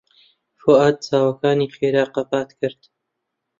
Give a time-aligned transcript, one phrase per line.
[0.59, 2.81] فواد چاوەکانی خێرا قەپات کرد.